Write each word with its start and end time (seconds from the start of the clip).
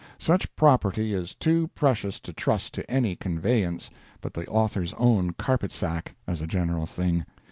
Such 0.17 0.55
property 0.55 1.13
is 1.13 1.35
too 1.35 1.67
precious 1.75 2.19
to 2.21 2.33
trust 2.33 2.73
to 2.73 2.89
any 2.89 3.15
conveyance 3.15 3.91
but 4.19 4.33
the 4.33 4.47
author's 4.47 4.95
own 4.95 5.33
carpet 5.33 5.71
sack, 5.71 6.15
as 6.25 6.41
a 6.41 6.47
general 6.47 6.87
thing. 6.87 7.23